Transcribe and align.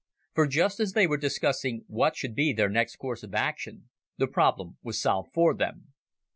For 0.33 0.47
just 0.47 0.79
as 0.79 0.93
they 0.93 1.05
were 1.05 1.15
discussing 1.19 1.83
what 1.85 2.15
should 2.15 2.33
be 2.33 2.53
their 2.53 2.69
next 2.69 2.95
course 2.95 3.21
of 3.21 3.35
action, 3.35 3.91
the 4.17 4.25
problem 4.25 4.77
was 4.81 4.99
solved 4.99 5.29
for 5.31 5.53
them. 5.53 5.93